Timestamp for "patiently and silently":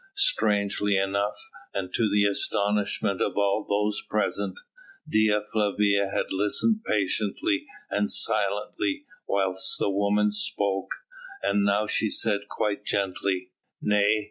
6.87-9.05